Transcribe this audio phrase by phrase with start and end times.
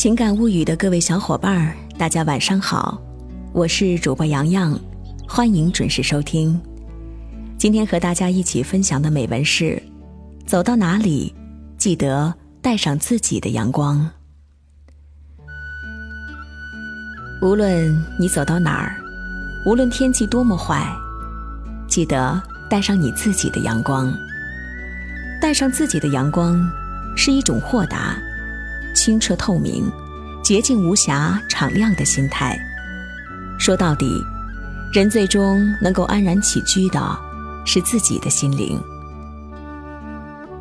[0.00, 2.98] 情感物语的各位小伙伴儿，大家晚上好，
[3.52, 4.80] 我是主播洋洋，
[5.28, 6.58] 欢迎准时收听。
[7.58, 9.78] 今天和大家一起分享的美文是：
[10.46, 11.34] 走到哪里，
[11.76, 14.10] 记得带上自己的阳光。
[17.42, 18.96] 无论你走到哪儿，
[19.66, 20.90] 无论天气多么坏，
[21.86, 24.10] 记得带上你自己的阳光。
[25.42, 26.58] 带上自己的阳光，
[27.14, 28.16] 是一种豁达。
[28.94, 29.90] 清澈透明、
[30.42, 32.58] 洁净无瑕、敞亮的心态。
[33.58, 34.06] 说到底，
[34.92, 37.18] 人最终能够安然起居的，
[37.64, 38.80] 是自己的心灵。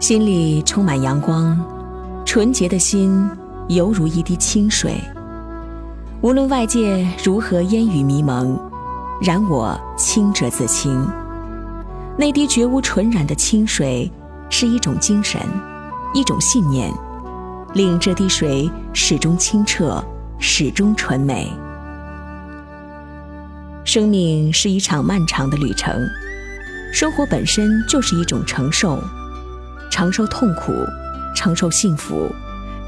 [0.00, 1.58] 心里充满阳光，
[2.24, 3.28] 纯洁的心
[3.68, 5.00] 犹如一滴清水。
[6.20, 8.58] 无论外界如何烟雨迷蒙，
[9.20, 11.06] 然我清者自清。
[12.16, 14.10] 那滴绝无纯染的清水，
[14.48, 15.40] 是一种精神，
[16.14, 16.92] 一种信念。
[17.74, 20.02] 令这滴水始终清澈，
[20.38, 21.52] 始终纯美。
[23.84, 25.92] 生命是一场漫长的旅程，
[26.92, 29.02] 生活本身就是一种承受，
[29.90, 30.72] 承受痛苦，
[31.34, 32.32] 承受幸福，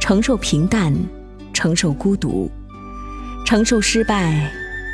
[0.00, 0.94] 承受平淡，
[1.52, 2.48] 承受孤独，
[3.44, 4.48] 承受失败，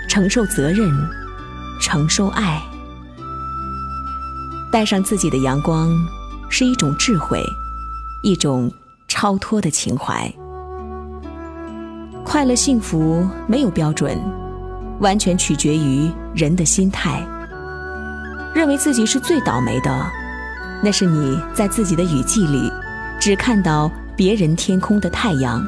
[0.09, 0.91] 承受责任，
[1.83, 2.63] 承受爱。
[4.73, 5.91] 带上自己的阳光，
[6.49, 7.45] 是一种智慧，
[8.23, 8.73] 一种。
[9.23, 10.29] 超脱的情怀，
[12.25, 14.19] 快乐幸福没有标准，
[14.99, 17.25] 完全取决于人的心态。
[18.53, 20.11] 认为自己是最倒霉的，
[20.83, 22.69] 那是你在自己的雨季里，
[23.21, 25.65] 只看到别人天空的太阳，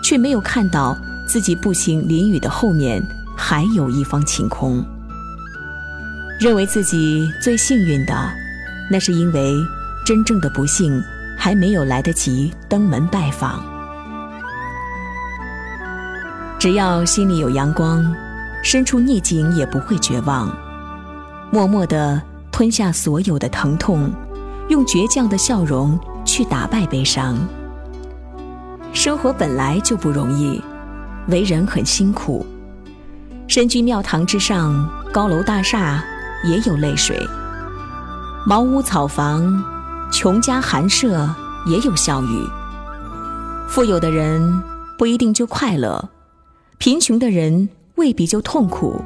[0.00, 3.02] 却没有看到自己步行淋雨的后面
[3.36, 4.80] 还有一方晴空。
[6.38, 8.14] 认为自己最幸运的，
[8.88, 9.52] 那是因为
[10.06, 11.02] 真正的不幸。
[11.36, 13.62] 还没有来得及登门拜访，
[16.58, 18.04] 只要心里有阳光，
[18.62, 20.50] 身处逆境也不会绝望，
[21.50, 24.10] 默默的吞下所有的疼痛，
[24.68, 27.36] 用倔强的笑容去打败悲伤。
[28.94, 30.62] 生活本来就不容易，
[31.28, 32.46] 为人很辛苦。
[33.46, 36.02] 身居庙堂之上，高楼大厦
[36.44, 37.18] 也有泪水，
[38.46, 39.73] 茅屋草房。
[40.12, 41.28] 穷家寒舍
[41.66, 42.48] 也有笑语，
[43.68, 44.62] 富有的人
[44.96, 46.08] 不一定就快乐，
[46.78, 49.02] 贫穷的人未必就痛苦。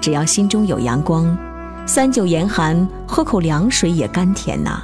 [0.00, 1.36] 只要心中有阳光，
[1.86, 4.82] 三九严寒，喝口凉水也甘甜呐。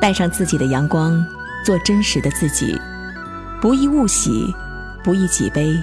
[0.00, 1.24] 带上自己的阳光，
[1.64, 2.78] 做真实的自己，
[3.60, 4.54] 不易物喜，
[5.02, 5.74] 不易己悲，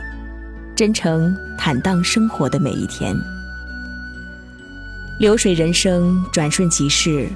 [0.76, 3.16] 真诚坦荡生活的每一天。
[5.20, 7.28] 流水人生，转瞬即逝。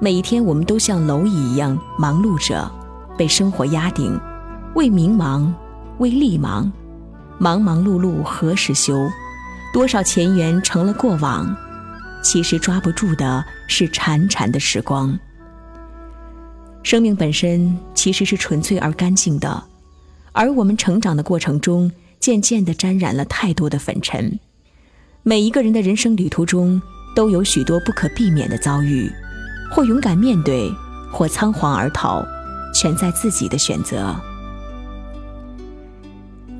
[0.00, 2.70] 每一天，我们都像蝼蚁一样忙碌着，
[3.16, 4.20] 被生活压顶，
[4.74, 5.54] 为名忙，
[5.98, 6.70] 为利忙，
[7.38, 9.08] 忙忙碌碌何时休？
[9.72, 11.56] 多少前缘成了过往，
[12.22, 15.18] 其实抓不住的是潺潺的时光。
[16.82, 19.64] 生命本身其实是纯粹而干净的，
[20.32, 21.90] 而我们成长的过程中，
[22.20, 24.38] 渐渐地沾染了太多的粉尘。
[25.22, 26.82] 每一个人的人生旅途中，
[27.16, 29.10] 都有许多不可避免的遭遇。
[29.74, 30.72] 或勇敢面对，
[31.10, 32.24] 或仓皇而逃，
[32.72, 34.14] 全在自己的选择。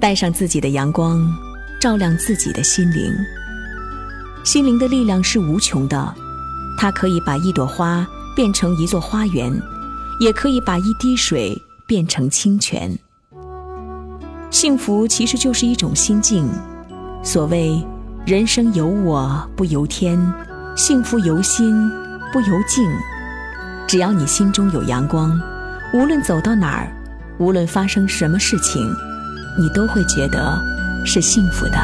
[0.01, 1.25] 带上自己的阳光，
[1.81, 3.15] 照亮自己的心灵。
[4.43, 6.13] 心灵的力量是无穷的，
[6.77, 8.05] 它可以把一朵花
[8.35, 9.63] 变成一座花园，
[10.19, 12.99] 也可以把一滴水变成清泉。
[14.51, 16.49] 幸福其实就是一种心境。
[17.23, 17.81] 所谓
[18.27, 20.21] “人生由我不由天，
[20.75, 21.89] 幸福由心”。
[22.35, 22.91] 不由境，
[23.87, 25.41] 只要你心中有阳光，
[25.93, 26.89] 无论走到哪儿，
[27.39, 28.93] 无论发生什么事情，
[29.57, 30.61] 你都会觉得
[31.07, 31.79] 是幸福的。